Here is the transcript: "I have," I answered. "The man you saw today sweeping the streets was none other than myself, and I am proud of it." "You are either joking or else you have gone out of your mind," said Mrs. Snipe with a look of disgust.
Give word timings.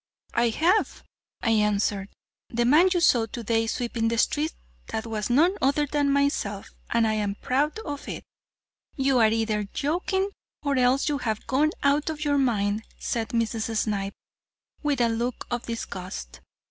"I 0.33 0.49
have," 0.49 1.03
I 1.43 1.51
answered. 1.51 2.09
"The 2.49 2.65
man 2.65 2.89
you 2.91 2.99
saw 3.01 3.27
today 3.27 3.67
sweeping 3.67 4.07
the 4.07 4.17
streets 4.17 4.55
was 4.91 5.29
none 5.29 5.55
other 5.61 5.85
than 5.85 6.09
myself, 6.11 6.71
and 6.89 7.05
I 7.05 7.13
am 7.13 7.35
proud 7.35 7.77
of 7.85 8.07
it." 8.09 8.23
"You 8.95 9.19
are 9.19 9.29
either 9.29 9.61
joking 9.65 10.31
or 10.63 10.77
else 10.79 11.07
you 11.07 11.19
have 11.19 11.45
gone 11.45 11.69
out 11.83 12.09
of 12.09 12.25
your 12.25 12.39
mind," 12.39 12.81
said 12.97 13.29
Mrs. 13.29 13.77
Snipe 13.77 14.15
with 14.81 15.01
a 15.01 15.07
look 15.07 15.45
of 15.51 15.67
disgust. 15.67 16.39